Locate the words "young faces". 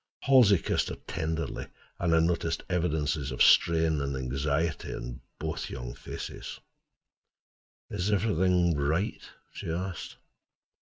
5.69-6.59